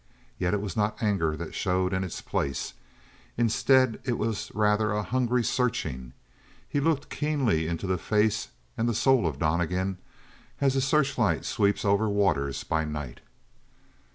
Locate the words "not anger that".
0.75-1.53